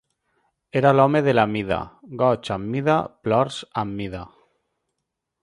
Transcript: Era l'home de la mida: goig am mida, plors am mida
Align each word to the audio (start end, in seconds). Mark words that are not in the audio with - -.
Era 0.79 0.93
l'home 0.95 1.21
de 1.27 1.35
la 1.35 1.43
mida: 1.51 1.77
goig 2.23 2.51
am 2.57 2.65
mida, 2.77 2.97
plors 3.27 3.61
am 3.83 3.93
mida 4.01 4.25